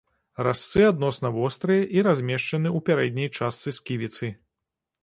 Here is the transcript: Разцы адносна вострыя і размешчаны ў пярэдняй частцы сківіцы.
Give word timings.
Разцы 0.45 0.81
адносна 0.91 1.31
вострыя 1.35 1.83
і 1.99 2.05
размешчаны 2.09 2.67
ў 2.77 2.87
пярэдняй 2.89 3.35
частцы 3.37 3.79
сківіцы. 3.81 4.37